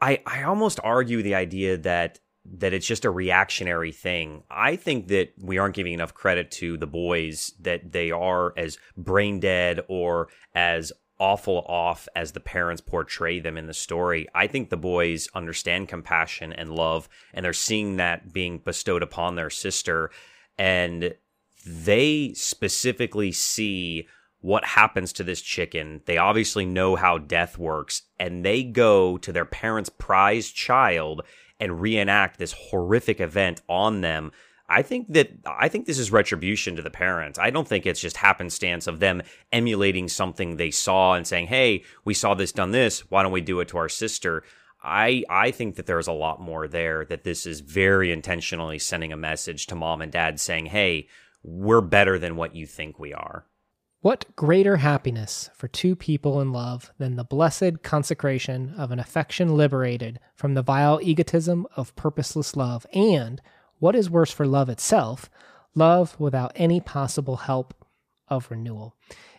I 0.00 0.22
I 0.26 0.42
almost 0.42 0.80
argue 0.82 1.22
the 1.22 1.34
idea 1.34 1.76
that 1.78 2.20
that 2.58 2.72
it's 2.72 2.86
just 2.86 3.04
a 3.04 3.10
reactionary 3.10 3.92
thing. 3.92 4.44
I 4.50 4.76
think 4.76 5.08
that 5.08 5.32
we 5.40 5.58
aren't 5.58 5.74
giving 5.74 5.92
enough 5.92 6.14
credit 6.14 6.50
to 6.52 6.76
the 6.76 6.86
boys 6.86 7.52
that 7.60 7.92
they 7.92 8.10
are 8.10 8.54
as 8.56 8.78
brain 8.96 9.40
dead 9.40 9.80
or 9.88 10.28
as 10.54 10.92
awful 11.18 11.64
off 11.68 12.08
as 12.14 12.32
the 12.32 12.40
parents 12.40 12.80
portray 12.80 13.40
them 13.40 13.56
in 13.56 13.66
the 13.66 13.74
story. 13.74 14.26
I 14.34 14.46
think 14.46 14.70
the 14.70 14.76
boys 14.76 15.28
understand 15.34 15.88
compassion 15.88 16.52
and 16.52 16.74
love 16.74 17.08
and 17.32 17.44
they're 17.44 17.52
seeing 17.52 17.96
that 17.96 18.32
being 18.32 18.58
bestowed 18.58 19.02
upon 19.02 19.34
their 19.34 19.50
sister 19.50 20.10
and 20.58 21.14
they 21.66 22.32
specifically 22.34 23.32
see 23.32 24.06
what 24.40 24.64
happens 24.64 25.12
to 25.14 25.24
this 25.24 25.42
chicken. 25.42 26.00
They 26.06 26.18
obviously 26.18 26.64
know 26.64 26.94
how 26.94 27.18
death 27.18 27.58
works, 27.58 28.02
and 28.18 28.44
they 28.44 28.62
go 28.62 29.18
to 29.18 29.32
their 29.32 29.44
parents' 29.44 29.90
prized 29.90 30.54
child 30.54 31.22
and 31.58 31.80
reenact 31.80 32.38
this 32.38 32.52
horrific 32.52 33.20
event 33.20 33.62
on 33.68 34.02
them. 34.02 34.30
I 34.68 34.82
think 34.82 35.12
that 35.12 35.30
I 35.46 35.68
think 35.68 35.86
this 35.86 35.98
is 35.98 36.10
retribution 36.10 36.76
to 36.76 36.82
the 36.82 36.90
parents. 36.90 37.38
I 37.38 37.50
don't 37.50 37.68
think 37.68 37.86
it's 37.86 38.00
just 38.00 38.16
happenstance 38.16 38.86
of 38.86 39.00
them 39.00 39.22
emulating 39.52 40.08
something 40.08 40.56
they 40.56 40.70
saw 40.70 41.14
and 41.14 41.26
saying, 41.26 41.46
"Hey, 41.46 41.84
we 42.04 42.14
saw 42.14 42.34
this 42.34 42.52
done 42.52 42.72
this. 42.72 43.08
Why 43.10 43.22
don't 43.22 43.32
we 43.32 43.40
do 43.40 43.60
it 43.60 43.68
to 43.68 43.78
our 43.78 43.88
sister?" 43.88 44.42
I 44.82 45.24
I 45.30 45.50
think 45.50 45.76
that 45.76 45.86
there's 45.86 46.08
a 46.08 46.12
lot 46.12 46.40
more 46.40 46.68
there 46.68 47.04
that 47.06 47.24
this 47.24 47.46
is 47.46 47.60
very 47.60 48.12
intentionally 48.12 48.78
sending 48.78 49.12
a 49.12 49.16
message 49.16 49.66
to 49.66 49.74
mom 49.74 50.02
and 50.02 50.12
dad 50.12 50.40
saying, 50.40 50.66
"Hey, 50.66 51.08
we're 51.42 51.80
better 51.80 52.18
than 52.18 52.36
what 52.36 52.54
you 52.54 52.66
think 52.66 52.98
we 52.98 53.12
are." 53.12 53.46
What 54.00 54.36
greater 54.36 54.76
happiness 54.76 55.50
for 55.54 55.66
two 55.66 55.96
people 55.96 56.40
in 56.40 56.52
love 56.52 56.92
than 56.98 57.16
the 57.16 57.24
blessed 57.24 57.82
consecration 57.82 58.74
of 58.76 58.92
an 58.92 59.00
affection 59.00 59.56
liberated 59.56 60.20
from 60.34 60.54
the 60.54 60.62
vile 60.62 61.00
egotism 61.02 61.66
of 61.76 61.96
purposeless 61.96 62.54
love? 62.54 62.86
And 62.92 63.40
what 63.78 63.96
is 63.96 64.10
worse 64.10 64.30
for 64.30 64.46
love 64.46 64.68
itself, 64.68 65.30
love 65.74 66.18
without 66.18 66.52
any 66.54 66.80
possible 66.80 67.36
help 67.36 67.74
of 68.28 68.50
renewal? 68.50 68.96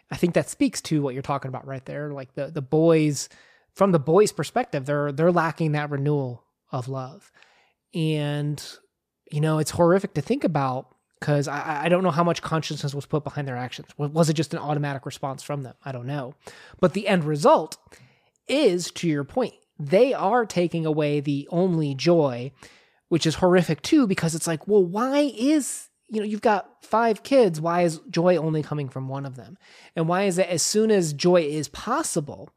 I 0.09 0.15
think 0.15 0.33
that 0.33 0.49
speaks 0.49 0.81
to 0.83 1.01
what 1.01 1.13
you're 1.13 1.23
talking 1.23 1.49
about 1.49 1.67
right 1.67 1.85
there. 1.85 2.11
Like 2.11 2.33
the, 2.35 2.47
the 2.51 2.61
boys, 2.61 3.29
from 3.73 3.91
the 3.91 3.99
boys' 3.99 4.31
perspective, 4.31 4.85
they're 4.85 5.11
they're 5.11 5.31
lacking 5.31 5.73
that 5.73 5.89
renewal 5.89 6.43
of 6.71 6.87
love. 6.87 7.31
And, 7.93 8.63
you 9.31 9.41
know, 9.41 9.59
it's 9.59 9.71
horrific 9.71 10.13
to 10.13 10.21
think 10.21 10.43
about 10.43 10.93
because 11.19 11.47
I, 11.47 11.85
I 11.85 11.89
don't 11.89 12.03
know 12.03 12.11
how 12.11 12.23
much 12.23 12.41
consciousness 12.41 12.93
was 12.93 13.05
put 13.05 13.23
behind 13.23 13.47
their 13.47 13.57
actions. 13.57 13.87
Was 13.97 14.29
it 14.29 14.33
just 14.33 14.53
an 14.53 14.59
automatic 14.59 15.05
response 15.05 15.41
from 15.41 15.63
them? 15.63 15.75
I 15.83 15.91
don't 15.91 16.05
know. 16.05 16.35
But 16.79 16.93
the 16.93 17.07
end 17.07 17.23
result 17.23 17.77
is, 18.47 18.91
to 18.91 19.07
your 19.07 19.23
point, 19.23 19.55
they 19.79 20.13
are 20.13 20.45
taking 20.45 20.85
away 20.85 21.19
the 21.19 21.47
only 21.51 21.95
joy, 21.95 22.51
which 23.09 23.25
is 23.25 23.35
horrific 23.35 23.81
too, 23.81 24.07
because 24.07 24.35
it's 24.35 24.47
like, 24.47 24.67
well, 24.67 24.83
why 24.83 25.31
is, 25.37 25.89
you 26.09 26.19
know, 26.19 26.25
you've 26.25 26.41
got 26.41 26.83
five 26.83 27.23
kids. 27.23 27.59
Why 27.59 27.81
is 27.81 27.99
joy 28.09 28.37
only 28.37 28.63
coming 28.63 28.89
from 28.89 29.07
one 29.09 29.25
of 29.25 29.35
them? 29.35 29.57
And 29.95 30.07
why 30.07 30.23
is 30.23 30.37
it 30.37 30.47
as 30.47 30.61
soon 30.61 30.91
as 30.91 31.13
joy 31.13 31.41
is 31.41 31.67
possible, 31.67 32.49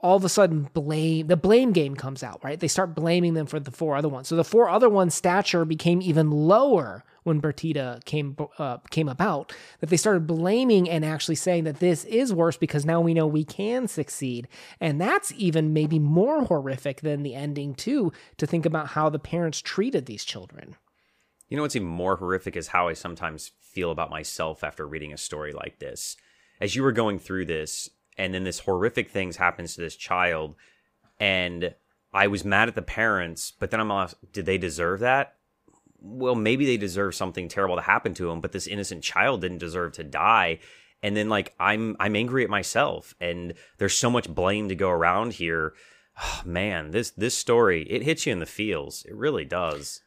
all 0.00 0.16
of 0.16 0.24
a 0.24 0.28
sudden 0.28 0.68
blame 0.74 1.26
the 1.26 1.36
blame 1.36 1.72
game 1.72 1.94
comes 1.94 2.22
out, 2.22 2.42
right? 2.44 2.60
They 2.60 2.68
start 2.68 2.94
blaming 2.94 3.34
them 3.34 3.46
for 3.46 3.58
the 3.58 3.70
four 3.70 3.96
other 3.96 4.08
ones. 4.08 4.28
So 4.28 4.36
the 4.36 4.44
four 4.44 4.68
other 4.68 4.88
ones' 4.88 5.14
stature 5.14 5.64
became 5.64 6.02
even 6.02 6.30
lower 6.30 7.04
when 7.22 7.40
Bertita 7.40 8.04
came 8.04 8.36
uh, 8.58 8.78
came 8.90 9.08
about 9.08 9.52
that 9.80 9.90
they 9.90 9.96
started 9.96 10.26
blaming 10.26 10.88
and 10.88 11.04
actually 11.04 11.34
saying 11.34 11.64
that 11.64 11.80
this 11.80 12.04
is 12.04 12.32
worse 12.32 12.56
because 12.56 12.86
now 12.86 13.00
we 13.00 13.14
know 13.14 13.26
we 13.26 13.44
can 13.44 13.88
succeed, 13.88 14.48
and 14.80 15.00
that's 15.00 15.32
even 15.32 15.72
maybe 15.72 15.98
more 15.98 16.44
horrific 16.44 17.00
than 17.00 17.22
the 17.22 17.34
ending 17.34 17.74
too. 17.74 18.12
To 18.36 18.46
think 18.46 18.66
about 18.66 18.88
how 18.88 19.08
the 19.08 19.18
parents 19.18 19.60
treated 19.60 20.06
these 20.06 20.24
children. 20.24 20.76
You 21.48 21.56
know 21.56 21.62
what's 21.62 21.76
even 21.76 21.88
more 21.88 22.16
horrific 22.16 22.56
is 22.56 22.68
how 22.68 22.88
I 22.88 22.92
sometimes 22.92 23.52
feel 23.60 23.90
about 23.90 24.10
myself 24.10 24.62
after 24.62 24.86
reading 24.86 25.12
a 25.12 25.18
story 25.18 25.52
like 25.52 25.78
this. 25.78 26.16
As 26.60 26.74
you 26.74 26.82
were 26.82 26.92
going 26.92 27.18
through 27.18 27.46
this, 27.46 27.90
and 28.16 28.34
then 28.34 28.44
this 28.44 28.60
horrific 28.60 29.10
things 29.10 29.36
happens 29.36 29.74
to 29.74 29.80
this 29.80 29.96
child, 29.96 30.54
and 31.18 31.74
I 32.12 32.26
was 32.26 32.44
mad 32.44 32.68
at 32.68 32.74
the 32.74 32.82
parents, 32.82 33.52
but 33.58 33.70
then 33.70 33.80
I'm 33.80 33.88
like, 33.88 34.14
did 34.32 34.46
they 34.46 34.58
deserve 34.58 35.00
that? 35.00 35.36
well, 36.00 36.34
maybe 36.34 36.66
they 36.66 36.76
deserve 36.76 37.14
something 37.14 37.48
terrible 37.48 37.76
to 37.76 37.82
happen 37.82 38.14
to 38.14 38.28
them, 38.28 38.40
but 38.40 38.52
this 38.52 38.66
innocent 38.66 39.02
child 39.02 39.40
didn't 39.40 39.58
deserve 39.58 39.92
to 39.92 40.04
die. 40.04 40.58
And 41.02 41.16
then 41.16 41.28
like 41.28 41.54
I'm 41.60 41.96
I'm 42.00 42.16
angry 42.16 42.44
at 42.44 42.50
myself, 42.50 43.14
and 43.20 43.54
there's 43.78 43.94
so 43.94 44.10
much 44.10 44.28
blame 44.28 44.68
to 44.68 44.74
go 44.74 44.90
around 44.90 45.34
here. 45.34 45.74
Oh, 46.22 46.42
man, 46.44 46.92
this 46.92 47.10
this 47.10 47.36
story 47.36 47.82
it 47.90 48.02
hits 48.02 48.26
you 48.26 48.32
in 48.32 48.38
the 48.38 48.46
feels. 48.46 49.04
It 49.04 49.14
really 49.14 49.44
does. 49.44 50.00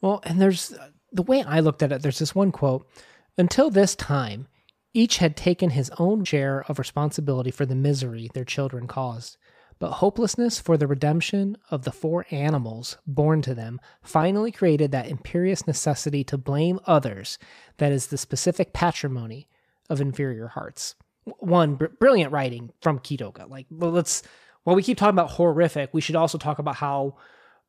Well, 0.00 0.20
and 0.24 0.40
there's 0.40 0.74
the 1.12 1.22
way 1.22 1.42
I 1.42 1.60
looked 1.60 1.82
at 1.82 1.92
it. 1.92 2.02
There's 2.02 2.18
this 2.18 2.34
one 2.34 2.50
quote: 2.50 2.88
"Until 3.36 3.70
this 3.70 3.94
time, 3.94 4.48
each 4.96 5.18
had 5.18 5.36
taken 5.36 5.70
his 5.70 5.90
own 5.98 6.24
share 6.24 6.64
of 6.68 6.78
responsibility 6.78 7.50
for 7.50 7.66
the 7.66 7.74
misery 7.74 8.30
their 8.32 8.44
children 8.44 8.86
caused." 8.86 9.36
But 9.78 9.92
hopelessness 9.92 10.58
for 10.58 10.76
the 10.76 10.86
redemption 10.86 11.58
of 11.70 11.84
the 11.84 11.92
four 11.92 12.24
animals 12.30 12.96
born 13.06 13.42
to 13.42 13.54
them 13.54 13.78
finally 14.02 14.50
created 14.50 14.90
that 14.92 15.08
imperious 15.08 15.66
necessity 15.66 16.24
to 16.24 16.38
blame 16.38 16.80
others 16.86 17.38
that 17.76 17.92
is 17.92 18.06
the 18.06 18.16
specific 18.16 18.72
patrimony 18.72 19.48
of 19.90 20.00
inferior 20.00 20.48
hearts. 20.48 20.94
One 21.24 21.74
br- 21.74 21.86
brilliant 22.00 22.32
writing 22.32 22.72
from 22.80 23.00
Quiroga. 23.00 23.50
Like, 23.50 23.66
well, 23.70 23.90
let's 23.90 24.22
while 24.64 24.76
we 24.76 24.82
keep 24.82 24.98
talking 24.98 25.14
about 25.14 25.32
horrific, 25.32 25.90
we 25.92 26.00
should 26.00 26.16
also 26.16 26.38
talk 26.38 26.58
about 26.58 26.76
how 26.76 27.16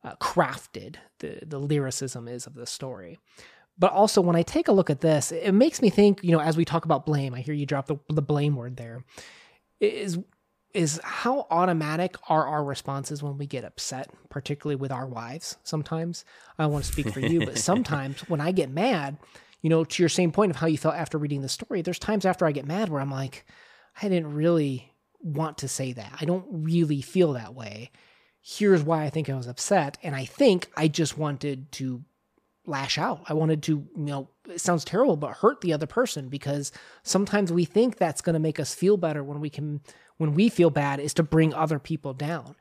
uh, 0.02 0.14
crafted 0.16 0.96
the 1.18 1.40
the 1.46 1.58
lyricism 1.58 2.26
is 2.26 2.46
of 2.46 2.54
the 2.54 2.66
story. 2.66 3.18
But 3.78 3.92
also, 3.92 4.20
when 4.20 4.36
I 4.36 4.42
take 4.42 4.68
a 4.68 4.72
look 4.72 4.90
at 4.90 5.00
this, 5.00 5.30
it 5.30 5.52
makes 5.52 5.80
me 5.80 5.90
think. 5.90 6.22
You 6.22 6.32
know, 6.32 6.40
as 6.40 6.56
we 6.56 6.64
talk 6.64 6.84
about 6.84 7.06
blame, 7.06 7.34
I 7.34 7.40
hear 7.40 7.54
you 7.54 7.66
drop 7.66 7.86
the 7.86 7.96
the 8.08 8.22
blame 8.22 8.56
word 8.56 8.76
there. 8.76 9.04
Is 9.80 10.18
is 10.74 11.00
how 11.02 11.46
automatic 11.50 12.16
are 12.28 12.46
our 12.46 12.62
responses 12.62 13.22
when 13.22 13.38
we 13.38 13.46
get 13.46 13.64
upset, 13.64 14.10
particularly 14.28 14.76
with 14.76 14.92
our 14.92 15.06
wives. 15.06 15.56
Sometimes 15.62 16.24
I 16.58 16.64
don't 16.64 16.72
want 16.72 16.84
to 16.84 16.92
speak 16.92 17.10
for 17.10 17.20
you, 17.20 17.44
but 17.44 17.58
sometimes 17.70 18.20
when 18.28 18.40
I 18.40 18.52
get 18.52 18.70
mad, 18.70 19.16
you 19.62 19.70
know, 19.70 19.84
to 19.84 20.02
your 20.02 20.08
same 20.10 20.30
point 20.30 20.50
of 20.50 20.56
how 20.56 20.66
you 20.66 20.78
felt 20.78 20.94
after 20.94 21.18
reading 21.18 21.42
the 21.42 21.48
story, 21.48 21.82
there's 21.82 21.98
times 21.98 22.26
after 22.26 22.46
I 22.46 22.52
get 22.52 22.66
mad 22.66 22.90
where 22.90 23.00
I'm 23.00 23.10
like, 23.10 23.46
I 24.00 24.08
didn't 24.08 24.34
really 24.34 24.92
want 25.20 25.58
to 25.58 25.68
say 25.68 25.92
that. 25.92 26.12
I 26.20 26.24
don't 26.24 26.46
really 26.48 27.00
feel 27.00 27.32
that 27.32 27.54
way. 27.54 27.90
Here's 28.40 28.82
why 28.82 29.04
I 29.04 29.10
think 29.10 29.28
I 29.28 29.34
was 29.34 29.48
upset. 29.48 29.98
And 30.02 30.14
I 30.14 30.24
think 30.24 30.68
I 30.76 30.88
just 30.88 31.18
wanted 31.18 31.72
to 31.72 32.04
lash 32.68 32.98
out. 32.98 33.22
I 33.26 33.34
wanted 33.34 33.62
to, 33.64 33.72
you 33.72 33.88
know, 33.96 34.28
it 34.48 34.60
sounds 34.60 34.84
terrible, 34.84 35.16
but 35.16 35.36
hurt 35.36 35.60
the 35.60 35.72
other 35.72 35.86
person 35.86 36.28
because 36.28 36.70
sometimes 37.02 37.52
we 37.52 37.64
think 37.64 37.96
that's 37.96 38.20
going 38.20 38.34
to 38.34 38.40
make 38.40 38.60
us 38.60 38.74
feel 38.74 38.96
better 38.96 39.24
when 39.24 39.40
we 39.40 39.50
can 39.50 39.80
when 40.18 40.34
we 40.34 40.48
feel 40.48 40.70
bad 40.70 40.98
is 40.98 41.14
to 41.14 41.22
bring 41.22 41.54
other 41.54 41.78
people 41.78 42.12
down. 42.12 42.56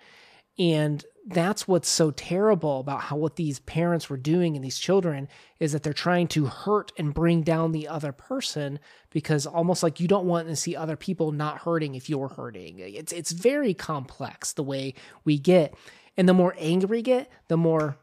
And 0.60 1.04
that's 1.28 1.68
what's 1.68 1.90
so 1.90 2.12
terrible 2.12 2.80
about 2.80 3.02
how 3.02 3.18
what 3.18 3.36
these 3.36 3.60
parents 3.60 4.10
were 4.10 4.18
doing 4.18 4.56
and 4.56 4.64
these 4.64 4.78
children 4.78 5.28
is 5.60 5.72
that 5.72 5.84
they're 5.84 5.94
trying 5.94 6.28
to 6.30 6.46
hurt 6.46 6.92
and 6.98 7.14
bring 7.14 7.42
down 7.44 7.72
the 7.72 7.88
other 7.88 8.12
person 8.12 8.80
because 9.12 9.46
almost 9.46 9.84
like 9.84 10.00
you 10.00 10.08
don't 10.08 10.26
want 10.26 10.48
to 10.48 10.56
see 10.56 10.76
other 10.76 10.96
people 10.96 11.32
not 11.32 11.60
hurting 11.60 11.96
if 11.96 12.10
you're 12.10 12.30
hurting. 12.30 12.80
It's 12.80 13.12
it's 13.12 13.32
very 13.32 13.74
complex 13.74 14.54
the 14.54 14.64
way 14.64 14.94
we 15.26 15.38
get. 15.38 15.76
And 16.16 16.28
the 16.28 16.34
more 16.34 16.56
angry 16.58 16.98
we 16.98 17.02
get, 17.04 17.30
the 17.50 17.58
more 17.58 17.98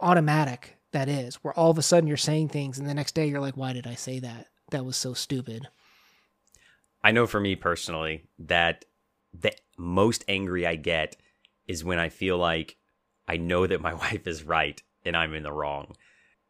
automatic 0.00 0.76
that 0.92 1.08
is, 1.08 1.36
where 1.36 1.54
all 1.54 1.70
of 1.70 1.78
a 1.78 1.82
sudden 1.82 2.06
you're 2.06 2.16
saying 2.16 2.48
things 2.48 2.78
and 2.78 2.88
the 2.88 2.94
next 2.94 3.14
day 3.14 3.26
you're 3.26 3.40
like, 3.40 3.56
why 3.56 3.72
did 3.72 3.86
I 3.86 3.94
say 3.94 4.18
that? 4.20 4.48
That 4.70 4.84
was 4.84 4.96
so 4.96 5.14
stupid. 5.14 5.68
I 7.02 7.10
know 7.10 7.26
for 7.26 7.40
me 7.40 7.56
personally 7.56 8.24
that 8.38 8.84
the 9.34 9.52
most 9.76 10.24
angry 10.28 10.66
I 10.66 10.76
get 10.76 11.16
is 11.66 11.84
when 11.84 11.98
I 11.98 12.08
feel 12.08 12.38
like 12.38 12.76
I 13.26 13.36
know 13.36 13.66
that 13.66 13.80
my 13.80 13.94
wife 14.04 14.26
is 14.26 14.44
right 14.44 14.80
and 15.04 15.16
I'm 15.16 15.34
in 15.34 15.42
the 15.42 15.52
wrong. 15.52 15.96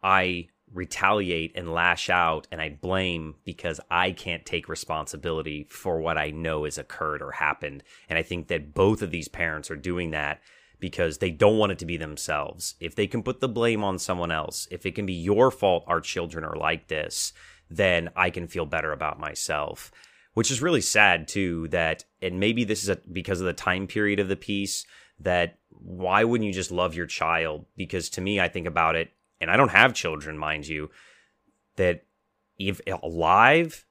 I 0.02 0.48
retaliate 0.72 1.52
and 1.54 1.72
lash 1.72 2.08
out 2.08 2.46
and 2.50 2.60
I 2.60 2.70
blame 2.70 3.36
because 3.44 3.78
I 3.90 4.12
can't 4.12 4.44
take 4.46 4.68
responsibility 4.68 5.64
for 5.64 6.00
what 6.00 6.16
I 6.16 6.30
know 6.30 6.64
has 6.64 6.78
occurred 6.78 7.22
or 7.22 7.32
happened. 7.32 7.82
And 8.08 8.18
I 8.18 8.22
think 8.22 8.48
that 8.48 8.74
both 8.74 9.02
of 9.02 9.10
these 9.10 9.28
parents 9.28 9.70
are 9.70 9.76
doing 9.76 10.10
that 10.10 10.40
because 10.82 11.18
they 11.18 11.30
don't 11.30 11.58
want 11.58 11.70
it 11.70 11.78
to 11.78 11.86
be 11.86 11.96
themselves. 11.96 12.74
If 12.80 12.96
they 12.96 13.06
can 13.06 13.22
put 13.22 13.38
the 13.38 13.48
blame 13.48 13.84
on 13.84 14.00
someone 14.00 14.32
else, 14.32 14.66
if 14.72 14.84
it 14.84 14.96
can 14.96 15.06
be 15.06 15.12
your 15.12 15.52
fault 15.52 15.84
our 15.86 16.00
children 16.00 16.44
are 16.44 16.56
like 16.56 16.88
this, 16.88 17.32
then 17.70 18.10
I 18.16 18.30
can 18.30 18.48
feel 18.48 18.66
better 18.66 18.92
about 18.92 19.20
myself. 19.20 19.92
Which 20.34 20.50
is 20.50 20.60
really 20.60 20.80
sad 20.80 21.28
too 21.28 21.68
that 21.68 22.04
and 22.20 22.40
maybe 22.40 22.64
this 22.64 22.82
is 22.82 22.88
a, 22.88 22.98
because 23.12 23.40
of 23.40 23.46
the 23.46 23.52
time 23.52 23.86
period 23.86 24.18
of 24.18 24.26
the 24.26 24.34
piece 24.34 24.84
that 25.20 25.60
why 25.68 26.24
wouldn't 26.24 26.48
you 26.48 26.52
just 26.52 26.72
love 26.72 26.96
your 26.96 27.06
child? 27.06 27.66
Because 27.76 28.10
to 28.10 28.20
me 28.20 28.40
i 28.40 28.48
think 28.48 28.66
about 28.66 28.96
it 28.96 29.12
and 29.40 29.50
i 29.50 29.56
don't 29.56 29.70
have 29.70 29.94
children 29.94 30.36
mind 30.36 30.66
you 30.66 30.90
that 31.76 32.06
if 32.58 32.80
alive 33.02 33.84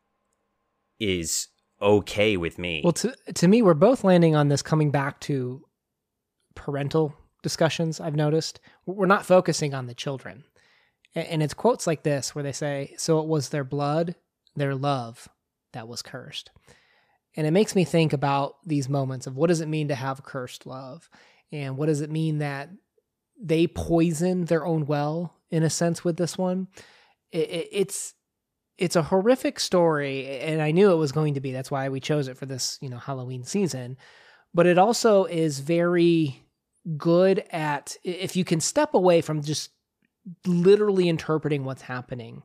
is 1.00 1.48
okay 1.82 2.38
with 2.38 2.60
me. 2.60 2.82
Well 2.84 2.94
to, 2.94 3.16
to 3.36 3.48
me 3.48 3.62
we're 3.62 3.76
both 3.76 4.04
landing 4.04 4.36
on 4.36 4.50
this 4.50 4.62
coming 4.62 4.92
back 4.92 5.20
to 5.22 5.64
parental 6.56 7.14
discussions 7.44 8.00
i've 8.00 8.16
noticed 8.16 8.60
we're 8.86 9.06
not 9.06 9.26
focusing 9.26 9.74
on 9.74 9.88
the 9.88 9.94
children 9.94 10.44
and 11.16 11.44
it's 11.44 11.54
quotes 11.54 11.88
like 11.88 12.04
this 12.04 12.34
where 12.36 12.44
they 12.44 12.52
say 12.52 12.94
so 12.98 13.20
it 13.20 13.28
was 13.28 13.50
their 13.50 13.64
blood 13.64 14.16
their 14.56 14.76
love 14.76 15.28
that 15.74 15.88
was 15.88 16.02
cursed. 16.02 16.52
And 17.36 17.48
it 17.48 17.52
makes 17.52 17.76
me 17.76 17.86
think 17.86 18.14
about 18.14 18.56
these 18.66 18.90
moments 18.90 19.28
of 19.28 19.38
what 19.38 19.48
does 19.48 19.62
it 19.62 19.70
mean 19.70 19.88
to 19.88 19.96
have 19.96 20.24
cursed 20.24 20.66
love? 20.66 21.10
And 21.52 21.78
what 21.78 21.86
does 21.86 22.02
it 22.02 22.12
mean 22.12 22.40
that 22.40 22.70
they 23.42 23.68
poison 23.68 24.46
their 24.46 24.66
own 24.66 24.86
well 24.86 25.34
in 25.50 25.64
a 25.64 25.70
sense 25.70 26.04
with 26.04 26.18
this 26.18 26.38
one? 26.38 26.68
It, 27.32 27.50
it, 27.50 27.70
it's 27.72 28.14
it's 28.78 28.96
a 28.96 29.04
horrific 29.04 29.60
story, 29.60 30.40
and 30.40 30.60
I 30.60 30.72
knew 30.72 30.92
it 30.92 30.96
was 30.96 31.12
going 31.12 31.36
to 31.36 31.40
be. 31.42 31.52
That's 31.52 31.70
why 31.70 31.90
we 31.90 32.00
chose 32.00 32.28
it 32.28 32.38
for 32.38 32.48
this, 32.48 32.80
you 32.82 32.90
know, 32.90 32.98
Halloween 32.98 33.44
season. 33.44 33.96
But 34.54 34.68
it 34.68 34.78
also 34.78 35.26
is 35.26 35.60
very 35.60 36.44
good 36.98 37.46
at 37.52 37.96
if 38.04 38.36
you 38.36 38.44
can 38.44 38.60
step 38.60 38.94
away 38.94 39.22
from 39.22 39.42
just 39.42 39.72
literally 40.46 41.08
interpreting 41.10 41.64
what's 41.64 41.84
happening 41.84 42.44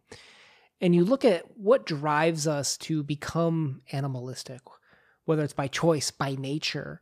and 0.81 0.95
you 0.95 1.05
look 1.05 1.25
at 1.25 1.57
what 1.57 1.87
drives 1.87 2.47
us 2.47 2.77
to 2.79 3.03
become 3.03 3.83
animalistic, 3.93 4.61
whether 5.25 5.43
it's 5.43 5.53
by 5.53 5.69
choice, 5.69 6.11
by 6.11 6.35
nature, 6.35 7.01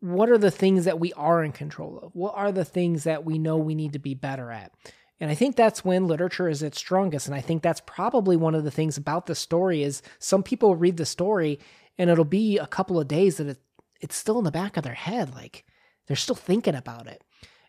what 0.00 0.28
are 0.28 0.38
the 0.38 0.50
things 0.50 0.84
that 0.84 1.00
we 1.00 1.12
are 1.14 1.42
in 1.44 1.52
control 1.52 1.98
of? 2.02 2.14
What 2.14 2.34
are 2.36 2.52
the 2.52 2.64
things 2.64 3.04
that 3.04 3.24
we 3.24 3.38
know 3.38 3.56
we 3.56 3.74
need 3.74 3.92
to 3.94 3.98
be 3.98 4.14
better 4.14 4.50
at? 4.50 4.72
And 5.20 5.30
I 5.30 5.34
think 5.34 5.54
that's 5.54 5.84
when 5.84 6.08
literature 6.08 6.48
is 6.48 6.62
its 6.62 6.76
strongest. 6.76 7.26
And 7.26 7.36
I 7.36 7.40
think 7.40 7.62
that's 7.62 7.80
probably 7.86 8.36
one 8.36 8.54
of 8.54 8.64
the 8.64 8.70
things 8.70 8.96
about 8.96 9.26
the 9.26 9.34
story 9.34 9.82
is 9.82 10.02
some 10.18 10.42
people 10.42 10.74
read 10.74 10.96
the 10.96 11.06
story 11.06 11.60
and 11.98 12.10
it'll 12.10 12.24
be 12.24 12.58
a 12.58 12.66
couple 12.66 12.98
of 12.98 13.08
days 13.08 13.36
that 13.36 13.46
it, 13.46 13.58
it's 14.00 14.16
still 14.16 14.38
in 14.38 14.44
the 14.44 14.50
back 14.50 14.76
of 14.76 14.84
their 14.84 14.94
head. 14.94 15.34
Like 15.34 15.64
they're 16.06 16.16
still 16.16 16.34
thinking 16.34 16.74
about 16.74 17.06
it. 17.06 17.22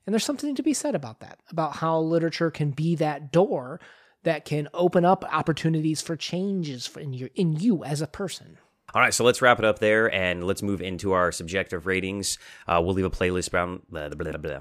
And 0.05 0.13
there's 0.13 0.25
something 0.25 0.55
to 0.55 0.63
be 0.63 0.73
said 0.73 0.93
about 0.93 1.19
that, 1.21 1.39
about 1.49 1.77
how 1.77 1.99
literature 1.99 2.51
can 2.51 2.71
be 2.71 2.95
that 2.95 3.31
door 3.31 3.79
that 4.23 4.45
can 4.45 4.67
open 4.73 5.05
up 5.05 5.23
opportunities 5.31 6.01
for 6.01 6.15
changes 6.15 6.89
in 6.97 7.13
your 7.13 7.29
in 7.35 7.53
you 7.53 7.83
as 7.83 8.01
a 8.01 8.07
person. 8.07 8.57
All 8.93 9.01
right, 9.01 9.13
so 9.13 9.23
let's 9.23 9.41
wrap 9.41 9.59
it 9.59 9.65
up 9.65 9.79
there 9.79 10.13
and 10.13 10.43
let's 10.45 10.61
move 10.61 10.81
into 10.81 11.11
our 11.11 11.31
subjective 11.31 11.85
ratings. 11.85 12.37
Uh, 12.67 12.81
we'll 12.83 12.93
leave 12.93 13.05
a 13.05 13.09
playlist 13.09 13.49
down. 13.49 13.81
Blah, 13.89 14.09
blah, 14.09 14.37
blah, 14.37 14.59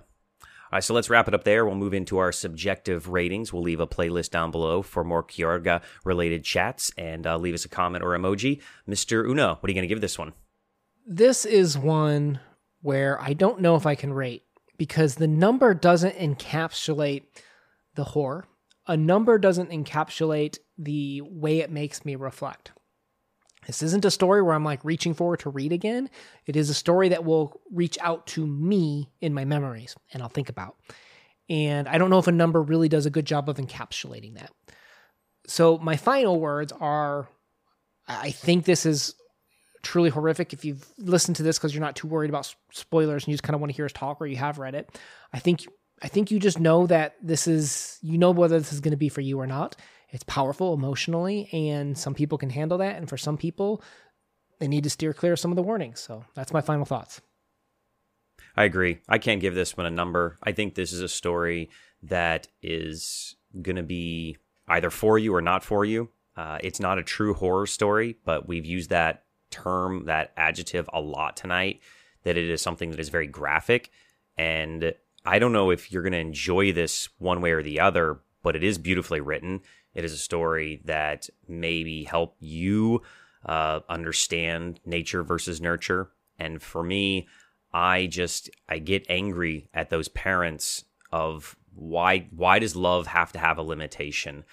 All 0.74 0.78
right, 0.78 0.82
so 0.82 0.92
let's 0.92 1.08
wrap 1.08 1.28
it 1.28 1.34
up 1.34 1.44
there. 1.44 1.64
We'll 1.64 1.76
move 1.76 1.94
into 1.94 2.18
our 2.18 2.32
subjective 2.32 3.08
ratings. 3.08 3.52
We'll 3.52 3.62
leave 3.62 3.78
a 3.78 3.86
playlist 3.86 4.30
down 4.30 4.50
below 4.50 4.82
for 4.82 5.04
more 5.04 5.22
Quiroga 5.22 5.82
related 6.04 6.42
chats 6.42 6.90
and 6.98 7.24
uh, 7.28 7.38
leave 7.38 7.54
us 7.54 7.64
a 7.64 7.68
comment 7.68 8.02
or 8.02 8.08
emoji. 8.08 8.60
Mr. 8.88 9.24
Uno, 9.24 9.54
what 9.60 9.68
are 9.68 9.70
you 9.70 9.74
going 9.74 9.84
to 9.84 9.94
give 9.94 10.00
this 10.00 10.18
one? 10.18 10.32
This 11.06 11.44
is 11.44 11.78
one 11.78 12.40
where 12.82 13.22
I 13.22 13.34
don't 13.34 13.60
know 13.60 13.76
if 13.76 13.86
I 13.86 13.94
can 13.94 14.12
rate 14.12 14.42
because 14.76 15.14
the 15.14 15.28
number 15.28 15.74
doesn't 15.74 16.16
encapsulate 16.16 17.22
the 17.94 18.02
horror 18.02 18.48
a 18.86 18.96
number 18.96 19.38
doesn't 19.38 19.70
encapsulate 19.70 20.58
the 20.76 21.22
way 21.22 21.60
it 21.60 21.70
makes 21.70 22.04
me 22.04 22.16
reflect. 22.16 22.72
This 23.66 23.82
isn't 23.82 24.04
a 24.04 24.10
story 24.10 24.42
where 24.42 24.54
I'm 24.54 24.64
like 24.64 24.84
reaching 24.84 25.14
forward 25.14 25.40
to 25.40 25.50
read 25.50 25.72
again. 25.72 26.10
It 26.46 26.56
is 26.56 26.70
a 26.70 26.74
story 26.74 27.10
that 27.10 27.24
will 27.24 27.60
reach 27.70 27.98
out 28.00 28.26
to 28.28 28.46
me 28.46 29.10
in 29.20 29.34
my 29.34 29.44
memories 29.44 29.96
and 30.12 30.22
I'll 30.22 30.28
think 30.28 30.48
about. 30.48 30.76
And 31.48 31.88
I 31.88 31.98
don't 31.98 32.10
know 32.10 32.18
if 32.18 32.26
a 32.26 32.32
number 32.32 32.62
really 32.62 32.88
does 32.88 33.06
a 33.06 33.10
good 33.10 33.26
job 33.26 33.48
of 33.48 33.56
encapsulating 33.56 34.34
that. 34.34 34.50
So 35.46 35.78
my 35.78 35.96
final 35.96 36.40
words 36.40 36.72
are 36.72 37.28
I 38.06 38.30
think 38.30 38.64
this 38.64 38.84
is 38.84 39.14
truly 39.82 40.10
horrific. 40.10 40.52
If 40.52 40.64
you've 40.64 40.86
listened 40.98 41.36
to 41.36 41.42
this 41.42 41.58
because 41.58 41.74
you're 41.74 41.80
not 41.80 41.96
too 41.96 42.06
worried 42.06 42.30
about 42.30 42.54
spoilers 42.72 43.24
and 43.24 43.28
you 43.28 43.34
just 43.34 43.42
kind 43.42 43.54
of 43.54 43.60
want 43.60 43.72
to 43.72 43.76
hear 43.76 43.84
us 43.84 43.92
talk 43.92 44.20
or 44.20 44.26
you 44.26 44.36
have 44.36 44.58
read 44.58 44.74
it, 44.74 44.98
I 45.32 45.38
think 45.38 45.66
I 46.02 46.08
think 46.08 46.30
you 46.30 46.38
just 46.38 46.60
know 46.60 46.86
that 46.86 47.14
this 47.22 47.46
is, 47.46 47.98
you 48.02 48.18
know 48.18 48.30
whether 48.30 48.58
this 48.58 48.72
is 48.72 48.80
going 48.80 48.92
to 48.92 48.96
be 48.98 49.08
for 49.08 49.20
you 49.20 49.40
or 49.40 49.46
not. 49.46 49.76
It's 50.14 50.22
powerful 50.24 50.72
emotionally, 50.72 51.48
and 51.52 51.98
some 51.98 52.14
people 52.14 52.38
can 52.38 52.50
handle 52.50 52.78
that. 52.78 52.96
And 52.96 53.08
for 53.08 53.16
some 53.16 53.36
people, 53.36 53.82
they 54.60 54.68
need 54.68 54.84
to 54.84 54.90
steer 54.90 55.12
clear 55.12 55.32
of 55.32 55.40
some 55.40 55.50
of 55.50 55.56
the 55.56 55.62
warnings. 55.62 55.98
So 55.98 56.24
that's 56.34 56.52
my 56.52 56.60
final 56.60 56.84
thoughts. 56.84 57.20
I 58.56 58.62
agree. 58.62 59.00
I 59.08 59.18
can't 59.18 59.40
give 59.40 59.56
this 59.56 59.76
one 59.76 59.86
a 59.86 59.90
number. 59.90 60.38
I 60.40 60.52
think 60.52 60.76
this 60.76 60.92
is 60.92 61.00
a 61.00 61.08
story 61.08 61.68
that 62.04 62.46
is 62.62 63.34
going 63.60 63.74
to 63.74 63.82
be 63.82 64.36
either 64.68 64.88
for 64.88 65.18
you 65.18 65.34
or 65.34 65.42
not 65.42 65.64
for 65.64 65.84
you. 65.84 66.10
Uh, 66.36 66.58
it's 66.62 66.78
not 66.78 66.98
a 66.98 67.02
true 67.02 67.34
horror 67.34 67.66
story, 67.66 68.16
but 68.24 68.46
we've 68.46 68.64
used 68.64 68.90
that 68.90 69.24
term, 69.50 70.04
that 70.04 70.32
adjective 70.36 70.88
a 70.92 71.00
lot 71.00 71.36
tonight, 71.36 71.80
that 72.22 72.36
it 72.36 72.48
is 72.48 72.62
something 72.62 72.92
that 72.92 73.00
is 73.00 73.08
very 73.08 73.26
graphic. 73.26 73.90
And 74.38 74.94
I 75.24 75.40
don't 75.40 75.52
know 75.52 75.70
if 75.70 75.90
you're 75.90 76.02
going 76.02 76.12
to 76.12 76.18
enjoy 76.18 76.72
this 76.72 77.08
one 77.18 77.40
way 77.40 77.50
or 77.50 77.64
the 77.64 77.80
other, 77.80 78.20
but 78.44 78.54
it 78.54 78.62
is 78.62 78.78
beautifully 78.78 79.20
written. 79.20 79.60
It 79.94 80.04
is 80.04 80.12
a 80.12 80.18
story 80.18 80.80
that 80.84 81.28
maybe 81.48 82.04
help 82.04 82.36
you 82.40 83.02
uh, 83.46 83.80
understand 83.88 84.80
nature 84.84 85.22
versus 85.22 85.60
nurture. 85.60 86.10
And 86.38 86.62
for 86.62 86.82
me, 86.82 87.28
I 87.72 88.06
just 88.06 88.50
I 88.68 88.78
get 88.78 89.06
angry 89.08 89.68
at 89.74 89.90
those 89.90 90.08
parents 90.08 90.84
of 91.12 91.56
why 91.74 92.26
why 92.30 92.58
does 92.58 92.76
love 92.76 93.06
have 93.08 93.32
to 93.32 93.38
have 93.38 93.58
a 93.58 93.62
limitation? 93.62 94.44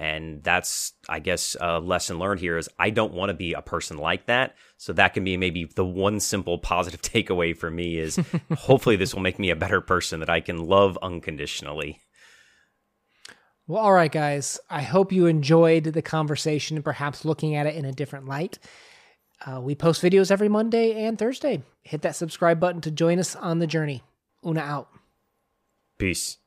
And 0.00 0.42
that's, 0.42 0.94
I 1.10 1.18
guess, 1.20 1.58
a 1.60 1.78
lesson 1.78 2.18
learned 2.18 2.40
here 2.40 2.56
is 2.56 2.70
I 2.78 2.88
don't 2.88 3.12
want 3.12 3.28
to 3.28 3.34
be 3.34 3.52
a 3.52 3.60
person 3.60 3.98
like 3.98 4.24
that. 4.26 4.54
So 4.78 4.94
that 4.94 5.12
can 5.12 5.24
be 5.24 5.36
maybe 5.36 5.66
the 5.66 5.84
one 5.84 6.20
simple 6.20 6.56
positive 6.56 7.02
takeaway 7.02 7.54
for 7.54 7.70
me 7.70 7.98
is 7.98 8.18
hopefully 8.56 8.96
this 8.96 9.14
will 9.14 9.20
make 9.20 9.38
me 9.38 9.50
a 9.50 9.56
better 9.56 9.82
person 9.82 10.20
that 10.20 10.30
I 10.30 10.40
can 10.40 10.64
love 10.64 10.98
unconditionally. 11.02 12.00
Well, 13.70 13.84
all 13.84 13.92
right, 13.92 14.10
guys. 14.10 14.58
I 14.68 14.82
hope 14.82 15.12
you 15.12 15.26
enjoyed 15.26 15.84
the 15.84 16.02
conversation 16.02 16.76
and 16.76 16.82
perhaps 16.82 17.24
looking 17.24 17.54
at 17.54 17.68
it 17.68 17.76
in 17.76 17.84
a 17.84 17.92
different 17.92 18.26
light. 18.26 18.58
Uh, 19.46 19.60
we 19.60 19.76
post 19.76 20.02
videos 20.02 20.32
every 20.32 20.48
Monday 20.48 21.04
and 21.04 21.16
Thursday. 21.16 21.62
Hit 21.84 22.02
that 22.02 22.16
subscribe 22.16 22.58
button 22.58 22.80
to 22.80 22.90
join 22.90 23.20
us 23.20 23.36
on 23.36 23.60
the 23.60 23.68
journey. 23.68 24.02
Una 24.44 24.58
out. 24.58 24.88
Peace. 26.00 26.38